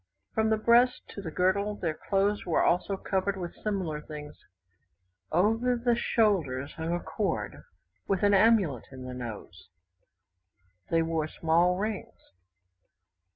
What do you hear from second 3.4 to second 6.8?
similar things, over the shoulders